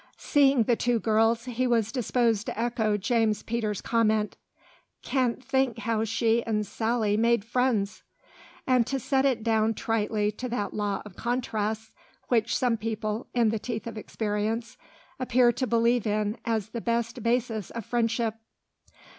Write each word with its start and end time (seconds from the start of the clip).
Seeing 0.17 0.63
the 0.63 0.75
two 0.75 0.97
girls, 0.99 1.45
he 1.45 1.67
was 1.67 1.91
disposed 1.91 2.47
to 2.47 2.59
echo 2.59 2.97
James 2.97 3.43
Peters' 3.43 3.81
comment, 3.81 4.35
"Can't 5.03 5.43
think 5.43 5.77
how 5.77 6.05
she 6.05 6.43
and 6.43 6.65
Sally 6.65 7.15
made 7.17 7.45
friends," 7.45 8.01
and 8.65 8.87
to 8.87 8.99
set 8.99 9.25
it 9.25 9.43
down 9.43 9.75
tritely 9.75 10.31
to 10.37 10.49
that 10.49 10.73
law 10.73 11.03
of 11.05 11.15
contrasts 11.15 11.91
which 12.29 12.57
some 12.57 12.77
people, 12.77 13.27
in 13.35 13.49
the 13.49 13.59
teeth 13.59 13.85
of 13.85 13.95
experience, 13.95 14.75
appear 15.19 15.51
to 15.51 15.67
believe 15.67 16.07
in 16.07 16.35
as 16.45 16.69
the 16.69 16.81
best 16.81 17.21
basis 17.21 17.69
of 17.69 17.85
friendship. 17.85 18.33